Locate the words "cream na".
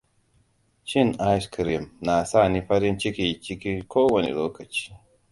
1.55-2.25